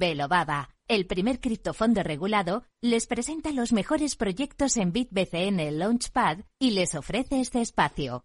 [0.00, 6.94] Baba, el primer criptofondo regulado, les presenta los mejores proyectos en BitBCN Launchpad y les
[6.94, 8.24] ofrece este espacio.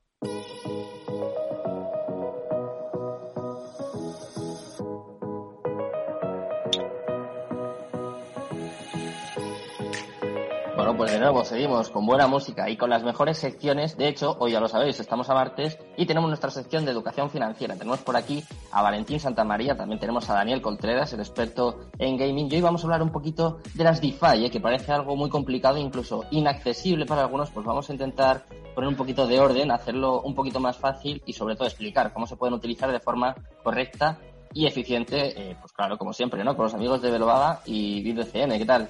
[10.84, 13.96] Bueno, pues de nuevo seguimos con buena música y con las mejores secciones.
[13.96, 17.30] De hecho, hoy ya lo sabéis, estamos a martes y tenemos nuestra sección de educación
[17.30, 17.78] financiera.
[17.78, 22.52] Tenemos por aquí a Valentín Santamaría, también tenemos a Daniel Contreras, el experto en gaming.
[22.52, 24.52] Y hoy vamos a hablar un poquito de las DeFi, ¿eh?
[24.52, 27.50] que parece algo muy complicado incluso inaccesible para algunos.
[27.52, 28.44] Pues vamos a intentar
[28.76, 32.28] poner un poquito de orden, hacerlo un poquito más fácil y sobre todo explicar cómo
[32.28, 34.20] se pueden utilizar de forma correcta
[34.52, 36.58] y eficiente, eh, pues claro, como siempre, ¿no?
[36.58, 38.58] Con los amigos de Velovaga y BitCN.
[38.58, 38.90] ¿Qué tal?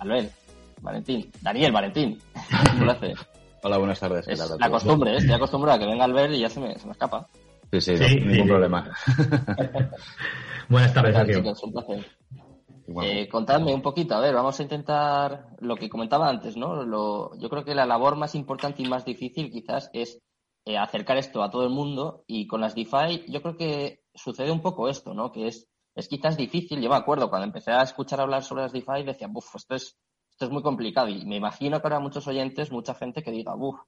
[0.00, 0.47] Albert.
[0.80, 1.30] Valentín.
[1.40, 2.18] Daniel, Valentín.
[3.62, 4.28] Hola, buenas tardes.
[4.28, 5.16] Es la costumbre, ¿eh?
[5.16, 7.26] estoy acostumbrado a que venga Albert y ya se me, se me escapa.
[7.72, 8.90] Sí, sí, ningún problema.
[10.68, 12.06] buenas tardes, chicos, un placer.
[13.02, 16.84] Eh, contadme un poquito, a ver, vamos a intentar lo que comentaba antes, ¿no?
[16.84, 20.22] Lo, yo creo que la labor más importante y más difícil quizás es
[20.64, 24.50] eh, acercar esto a todo el mundo y con las DeFi yo creo que sucede
[24.50, 25.32] un poco esto, ¿no?
[25.32, 28.72] Que es, es quizás difícil, yo me acuerdo cuando empecé a escuchar hablar sobre las
[28.72, 29.98] DeFi decía, uff, esto es
[30.38, 33.56] esto es muy complicado y me imagino que habrá muchos oyentes, mucha gente que diga,
[33.56, 33.80] uff,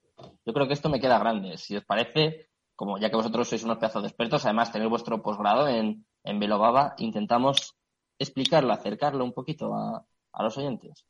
[0.45, 1.57] yo creo que esto me queda grande.
[1.57, 5.23] Si os parece, como ya que vosotros sois unos pedazos de expertos, además tenéis vuestro
[5.23, 7.77] posgrado en, en Velobaba, intentamos
[8.19, 11.07] explicarlo, acercarlo un poquito a, los oyentes.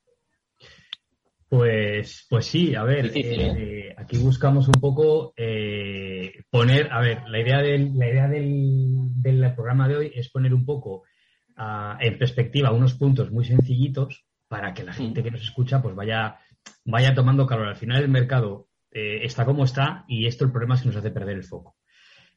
[1.48, 3.94] Pues, pues sí, a ver, eh, ¿eh?
[3.96, 9.54] aquí buscamos un poco eh, poner, a ver, la idea del, la idea del, del
[9.54, 11.04] programa de hoy es poner un poco
[11.56, 15.94] ah, en perspectiva unos puntos muy sencillitos para que la gente que nos escucha pues
[15.94, 16.40] vaya,
[16.84, 17.68] vaya tomando calor.
[17.68, 20.96] Al final el mercado eh, está como está y esto el problema es que nos
[20.96, 21.76] hace perder el foco.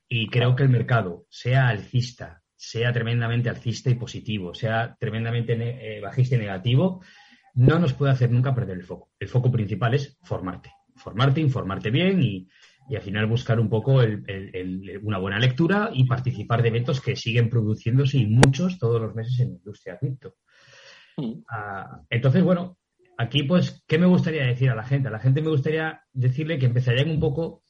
[0.07, 6.01] Y creo que el mercado, sea alcista, sea tremendamente alcista y positivo, sea tremendamente eh,
[6.01, 7.01] bajista y negativo,
[7.55, 9.09] no nos puede hacer nunca perder el foco.
[9.17, 10.71] El foco principal es formarte.
[10.95, 12.47] Formarte, informarte bien y,
[12.95, 14.01] al final buscar un poco
[15.01, 19.39] una buena lectura y participar de eventos que siguen produciéndose y muchos todos los meses
[19.39, 20.35] en la industria cripto.
[21.49, 22.77] Ah, entonces, bueno,
[23.17, 25.07] aquí pues, ¿qué me gustaría decir a la gente?
[25.07, 27.63] A la gente me gustaría decirle que empezarían un poco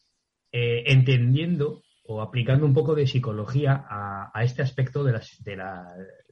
[0.51, 5.19] eh, entendiendo o aplicando un poco de psicología a, este aspecto de,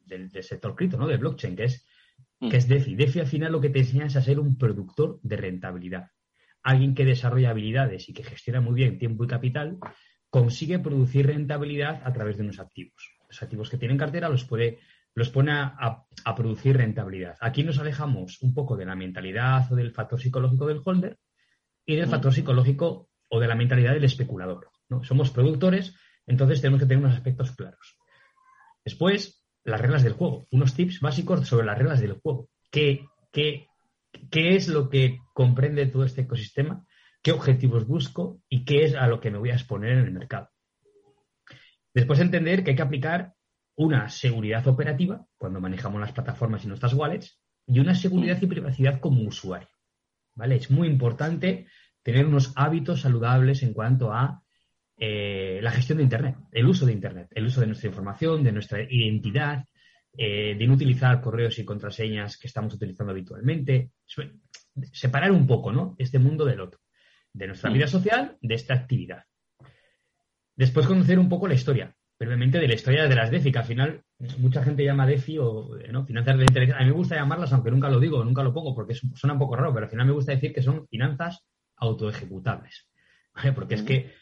[0.06, 1.08] del, sector cripto, ¿no?
[1.08, 1.86] Del blockchain, que es,
[2.40, 2.50] mm.
[2.50, 2.96] que es DeFi.
[2.96, 6.12] DeFi al final lo que te enseña es a ser un productor de rentabilidad.
[6.64, 9.78] Alguien que desarrolla habilidades y que gestiona muy bien tiempo y capital
[10.30, 13.16] consigue producir rentabilidad a través de unos activos.
[13.28, 14.80] Los activos que tienen cartera los puede
[15.14, 16.06] los pone a,
[16.36, 17.38] producir rentabilidad.
[17.42, 21.18] Aquí nos alejamos un poco de la mentalidad o del factor psicológico del holder
[21.86, 24.70] y del factor psicológico o de la mentalidad del especulador.
[24.90, 25.04] ¿no?
[25.04, 25.96] Somos productores,
[26.26, 27.98] entonces tenemos que tener unos aspectos claros.
[28.86, 32.50] Después, las reglas del juego, unos tips básicos sobre las reglas del juego.
[32.70, 33.68] ¿Qué, qué,
[34.30, 36.86] qué es lo que comprende todo este ecosistema?
[37.22, 38.42] ¿Qué objetivos busco?
[38.50, 40.50] ¿Y qué es a lo que me voy a exponer en el mercado?
[41.94, 43.34] Después entender que hay que aplicar
[43.76, 49.00] una seguridad operativa cuando manejamos las plataformas y nuestras wallets y una seguridad y privacidad
[49.00, 49.70] como usuario.
[50.36, 50.56] ¿Vale?
[50.56, 51.68] Es muy importante
[52.04, 54.44] tener unos hábitos saludables en cuanto a
[54.98, 58.52] eh, la gestión de Internet, el uso de Internet, el uso de nuestra información, de
[58.52, 59.66] nuestra identidad,
[60.18, 63.92] eh, de no utilizar correos y contraseñas que estamos utilizando habitualmente.
[64.92, 65.96] Separar un poco, ¿no?
[65.98, 66.80] Este mundo del otro,
[67.34, 69.24] de nuestra vida social, de esta actividad.
[70.56, 73.66] Después conocer un poco la historia brevemente de la historia de las DeFi, que al
[73.66, 74.04] final
[74.38, 76.06] mucha gente llama DeFi o ¿no?
[76.06, 76.80] finanzas de inteligencia.
[76.80, 79.40] A mí me gusta llamarlas, aunque nunca lo digo, nunca lo pongo, porque suena un
[79.40, 81.44] poco raro, pero al final me gusta decir que son finanzas
[81.78, 82.88] autoejecutables.
[83.56, 84.14] Porque es que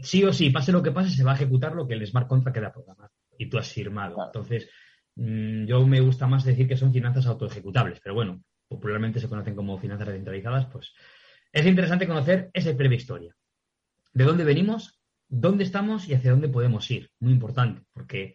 [0.00, 2.26] sí o sí, pase lo que pase, se va a ejecutar lo que el smart
[2.26, 4.16] contract queda programado y tú has firmado.
[4.24, 4.70] Entonces,
[5.16, 9.54] mm, yo me gusta más decir que son finanzas autoejecutables, pero bueno, popularmente se conocen
[9.54, 10.94] como finanzas descentralizadas, pues
[11.52, 13.36] es interesante conocer esa breve historia.
[14.14, 15.03] ¿De dónde venimos?
[15.28, 17.10] Dónde estamos y hacia dónde podemos ir.
[17.20, 18.34] Muy importante, porque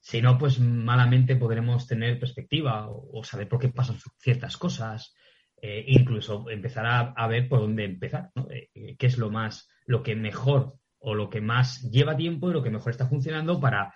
[0.00, 5.14] si no, pues malamente podremos tener perspectiva o, saber por qué pasan ciertas cosas,
[5.60, 10.14] eh, incluso empezar a, ver por dónde empezar, eh, qué es lo más, lo que
[10.14, 13.92] mejor o lo que más lleva tiempo y lo que mejor está funcionando para,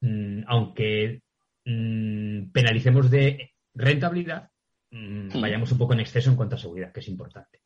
[0.00, 1.22] mm, aunque
[1.64, 4.50] mm, penalicemos de rentabilidad,
[4.90, 7.60] mm, vayamos un poco en exceso en cuanto a seguridad, que es importante.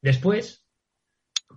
[0.00, 0.66] Después,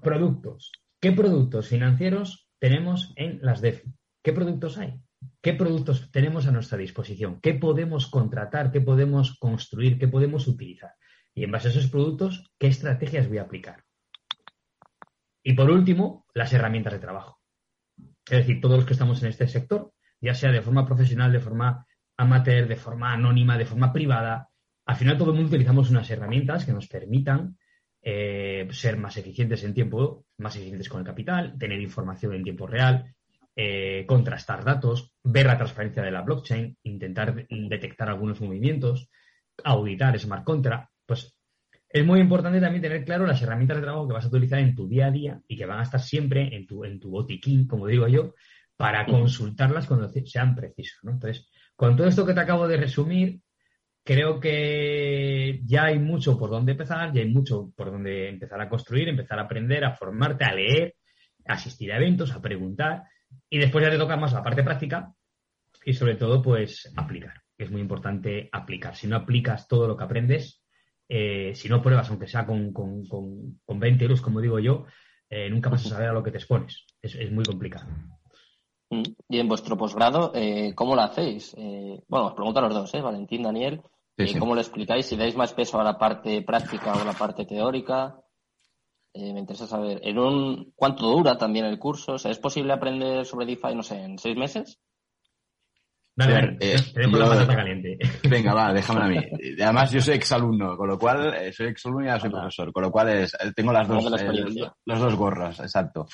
[0.02, 0.72] productos.
[1.00, 3.94] ¿Qué productos financieros tenemos en las DEFI?
[4.24, 5.00] ¿Qué productos hay?
[5.44, 7.40] ¿Qué productos tenemos a nuestra disposición?
[7.40, 8.72] ¿Qué podemos contratar?
[8.72, 10.00] ¿Qué podemos construir?
[10.00, 10.96] ¿Qué podemos utilizar?
[11.36, 13.84] Y en base a esos productos, ¿qué estrategias voy a aplicar?
[15.44, 17.40] Y por último, las herramientas de trabajo.
[17.98, 21.40] Es decir, todos los que estamos en este sector, ya sea de forma profesional, de
[21.40, 21.86] forma
[22.18, 24.50] amateur, de forma anónima, de forma privada.
[24.88, 27.56] Al final todo el mundo utilizamos unas herramientas que nos permitan
[28.10, 32.66] eh, ser más eficientes en tiempo, más eficientes con el capital, tener información en tiempo
[32.66, 33.14] real,
[33.54, 39.10] eh, contrastar datos, ver la transparencia de la blockchain, intentar detectar algunos movimientos,
[39.62, 40.90] auditar smart contract.
[41.06, 41.38] Pues
[41.90, 44.74] es muy importante también tener claro las herramientas de trabajo que vas a utilizar en
[44.74, 47.68] tu día a día y que van a estar siempre en tu, en tu botiquín,
[47.68, 48.36] como digo yo,
[48.78, 51.00] para consultarlas cuando sean precisos.
[51.04, 53.42] Entonces, con todo esto que te acabo de resumir,
[54.08, 58.70] creo que ya hay mucho por donde empezar, ya hay mucho por donde empezar a
[58.70, 60.96] construir, empezar a aprender, a formarte, a leer,
[61.46, 63.04] a asistir a eventos, a preguntar.
[63.50, 65.12] Y después ya te toca más la parte práctica
[65.84, 67.42] y sobre todo, pues, aplicar.
[67.58, 68.96] Es muy importante aplicar.
[68.96, 70.64] Si no aplicas todo lo que aprendes,
[71.10, 74.86] eh, si no pruebas, aunque sea con, con, con, 20 euros, como digo yo,
[75.30, 76.86] eh, nunca vas a saber a lo que te expones.
[77.02, 77.88] Es, muy complicado.
[78.90, 79.04] Mm.
[79.28, 81.54] Y en vuestro posgrado, eh, ¿cómo lo hacéis?
[82.08, 83.02] bueno, os pregunto a los dos, ¿eh?
[83.02, 83.82] Valentín, Daniel.
[84.40, 85.06] ¿Cómo lo explicáis?
[85.06, 88.16] Si dais más peso a la parte práctica o a la parte teórica.
[89.14, 92.14] me interesa saber, ¿en un, ¿cuánto dura también el curso?
[92.14, 94.80] O sea, ¿Es posible aprender sobre DeFi, no sé, en seis meses?
[96.16, 96.76] Dale, eh,
[97.48, 98.00] caliente.
[98.28, 99.18] Venga, va, déjame a mí.
[99.62, 102.84] Además, yo soy exalumno, con lo cual, eh, soy exalumno y ahora soy profesor, con
[102.84, 104.04] lo cual es, eh, tengo las dos,
[104.86, 106.08] los dos gorras, exacto.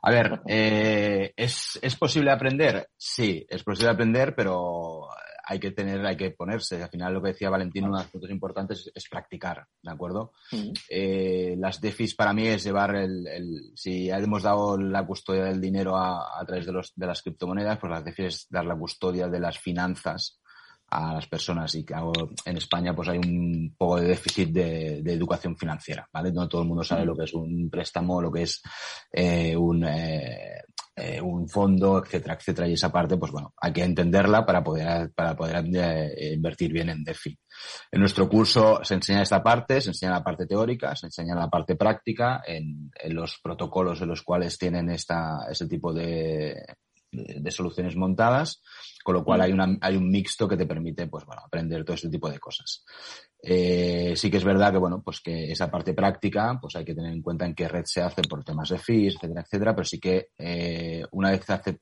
[0.00, 2.88] A ver, ¿es, ¿es posible aprender?
[2.96, 5.08] Sí, es posible aprender, pero
[5.50, 6.82] hay que tener, hay que ponerse.
[6.82, 10.32] Al final lo que decía Valentín, uno de los puntos importantes es, practicar, ¿de acuerdo?
[10.90, 15.58] Eh, las DeFis para mí es llevar el, el, si hemos dado la custodia del
[15.58, 18.76] dinero a, a través de, los, de las criptomonedas, pues las DeFis es dar la
[18.76, 20.38] custodia de las finanzas
[20.90, 21.94] a las personas y que
[22.44, 26.32] en España pues hay un poco de déficit de, de, educación financiera, ¿vale?
[26.32, 28.62] No todo el mundo sabe lo que es un préstamo, lo que es
[29.12, 30.62] eh, un, eh,
[31.00, 32.68] eh, un fondo, etcétera, etcétera.
[32.68, 36.90] Y esa parte, pues bueno, hay que entenderla para poder, para poder eh, invertir bien
[36.90, 37.38] en DeFi.
[37.92, 41.48] En nuestro curso se enseña esta parte, se enseña la parte teórica, se enseña la
[41.48, 46.56] parte práctica en, en los protocolos en los cuales tienen esta, ese tipo de,
[47.10, 48.62] de, soluciones montadas,
[49.02, 51.94] con lo cual hay, una, hay un mixto que te permite, pues bueno, aprender todo
[51.94, 52.84] este tipo de cosas.
[53.40, 56.94] Eh, sí que es verdad que, bueno, pues que esa parte práctica, pues hay que
[56.94, 59.84] tener en cuenta en qué red se hace por temas de fees, etcétera, etcétera, pero
[59.84, 61.78] sí que eh, una vez hace,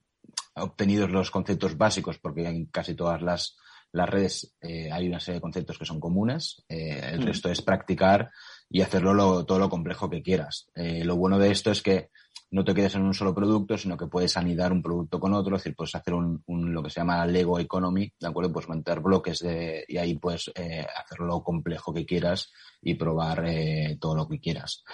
[0.57, 3.57] obtenidos los conceptos básicos, porque en casi todas las,
[3.93, 7.27] las redes eh, hay una serie de conceptos que son comunes, eh, el mm.
[7.27, 8.31] resto es practicar
[8.69, 10.69] y hacerlo lo, todo lo complejo que quieras.
[10.75, 12.11] Eh, lo bueno de esto es que
[12.51, 15.57] no te quedes en un solo producto, sino que puedes anidar un producto con otro,
[15.57, 18.53] es decir, puedes hacer un, lo que se llama Lego Economy, ¿de acuerdo?
[18.53, 23.45] Puedes montar bloques de, y ahí puedes eh, hacerlo lo complejo que quieras y probar
[23.47, 24.85] eh, todo lo que quieras.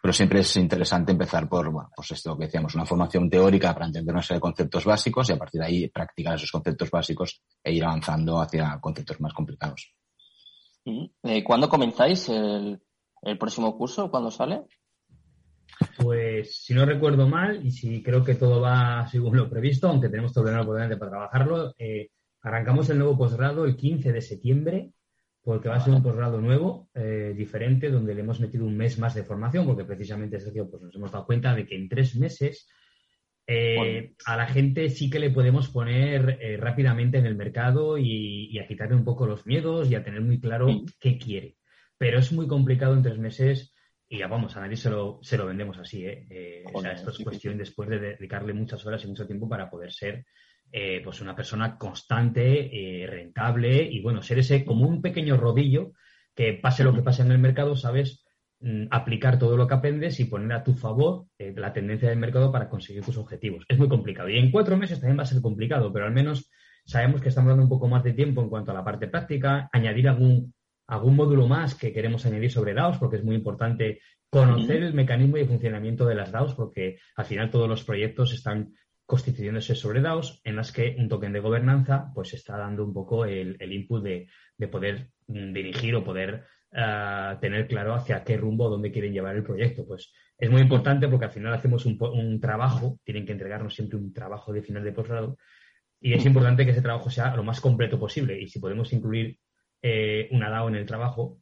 [0.00, 3.86] Pero siempre es interesante empezar por, bueno, pues esto que decíamos, una formación teórica para
[3.86, 7.42] entender una serie de conceptos básicos y a partir de ahí practicar esos conceptos básicos
[7.62, 9.94] e ir avanzando hacia conceptos más complicados.
[10.84, 12.80] Eh, ¿Cuándo comenzáis el,
[13.22, 14.10] el próximo curso?
[14.10, 14.64] ¿Cuándo sale?
[16.00, 20.08] Pues si no recuerdo mal y si creo que todo va según lo previsto, aunque
[20.08, 22.08] tenemos todo el poder para trabajarlo, eh,
[22.42, 24.92] arrancamos el nuevo posgrado el 15 de septiembre,
[25.42, 28.98] porque va a ser un posgrado nuevo, eh, diferente, donde le hemos metido un mes
[28.98, 32.68] más de formación, porque precisamente pues nos hemos dado cuenta de que en tres meses
[33.46, 38.66] eh, a la gente sí que le podemos poner rápidamente en el mercado y, a
[38.66, 41.56] quitarle un poco los miedos y a tener muy claro qué quiere.
[41.98, 43.74] Pero es muy complicado en tres meses
[44.12, 46.26] y ya vamos, a nadie se lo, se lo vendemos así, ¿eh?
[46.28, 49.70] eh o sea, esto es cuestión después de dedicarle muchas horas y mucho tiempo para
[49.70, 50.26] poder ser
[50.72, 55.92] eh, pues una persona constante, eh, rentable y bueno, ser ese como un pequeño rodillo
[56.34, 58.24] que pase lo que pase en el mercado, sabes
[58.58, 62.50] mm, aplicar todo lo que aprendes y poner a tu favor la tendencia del mercado
[62.50, 63.64] para conseguir tus objetivos.
[63.68, 66.50] Es muy complicado y en cuatro meses también va a ser complicado, pero al menos
[66.84, 69.68] sabemos que estamos dando un poco más de tiempo en cuanto a la parte práctica,
[69.72, 70.52] añadir algún
[70.90, 75.36] algún módulo más que queremos añadir sobre DAOs, porque es muy importante conocer el mecanismo
[75.38, 78.74] y funcionamiento de las DAOs, porque al final todos los proyectos están
[79.06, 83.24] constituyéndose sobre DAOs en las que un token de gobernanza pues está dando un poco
[83.24, 84.28] el, input de,
[84.68, 89.44] poder mm, dirigir o poder ah, tener claro hacia qué rumbo, dónde quieren llevar el
[89.44, 89.86] proyecto.
[89.86, 93.96] Pues es muy importante porque al final hacemos un, un trabajo, tienen que entregarnos siempre
[93.96, 95.36] un trabajo de final de posgrado,
[96.00, 98.40] y es importante que ese trabajo sea lo más completo posible.
[98.40, 99.38] Y si podemos incluir
[99.82, 101.38] eh, una DAO en el trabajo,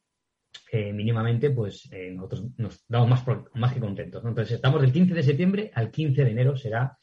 [0.70, 4.24] eh, mínimamente, pues eh, nosotros nos damos más, más que contentos.
[4.24, 6.96] Entonces, estamos del 15 de septiembre al 15 de enero será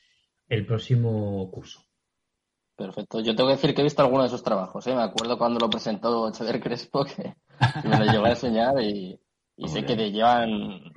[0.47, 1.81] el próximo curso.
[2.75, 3.21] Perfecto.
[3.21, 4.85] Yo tengo que decir que he visto algunos de esos trabajos.
[4.87, 7.33] Me acuerdo cuando lo presentó Xavier Crespo que
[7.87, 9.19] me lo llevó a enseñar y,
[9.65, 10.91] sé que te llevan,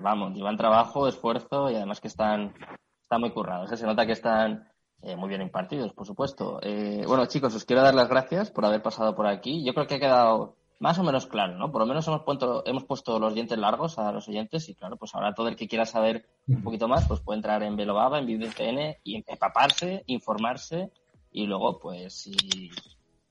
[0.00, 2.54] vamos, llevan trabajo, esfuerzo y además que están,
[3.02, 3.76] están muy currados.
[3.76, 4.69] Se nota que están
[5.02, 6.60] eh, muy bien impartidos, por supuesto.
[6.62, 9.64] Eh, bueno, chicos, os quiero dar las gracias por haber pasado por aquí.
[9.64, 11.70] Yo creo que ha quedado más o menos claro, ¿no?
[11.70, 14.96] Por lo menos hemos puesto, hemos puesto los dientes largos a los oyentes y claro,
[14.96, 18.18] pues ahora todo el que quiera saber un poquito más, pues puede entrar en Velobaba,
[18.18, 20.90] en VidCN y empaparse, informarse
[21.32, 22.70] y luego, pues si,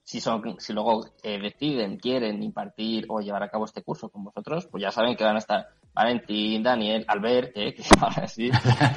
[0.03, 4.23] si son, si luego eh, deciden, quieren impartir o llevar a cabo este curso con
[4.23, 8.49] vosotros, pues ya saben que van a estar Valentín, Daniel, Albert, eh, que ahora sí,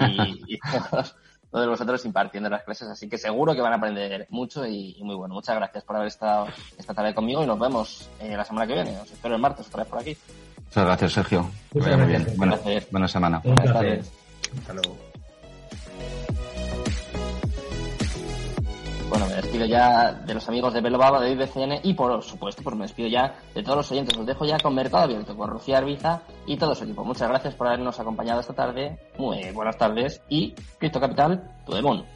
[0.09, 1.17] y, y todos,
[1.53, 5.15] todos vosotros impartiendo las clases, así que seguro que van a aprender mucho y, muy
[5.15, 5.35] bueno.
[5.35, 6.47] Muchas gracias por haber estado
[6.79, 8.99] esta tarde conmigo y nos vemos eh, la semana que viene.
[8.99, 10.17] Os espero el martes otra vez por aquí.
[10.65, 11.51] Muchas gracias, Sergio.
[11.71, 12.27] Que vaya muy bien.
[12.37, 12.59] Buena,
[12.91, 13.43] buena semana.
[13.45, 15.12] Hasta luego.
[19.13, 22.75] Bueno, me despido ya de los amigos de Baba, de IBCN y por supuesto, pues
[22.75, 24.17] me despido ya de todos los oyentes.
[24.17, 27.05] Os dejo ya con Mercado Abierto, con Rocío Arbiza y todo su equipo.
[27.05, 28.99] Muchas gracias por habernos acompañado esta tarde.
[29.19, 32.07] Muy buenas tardes y Cristo Capital, tu demon.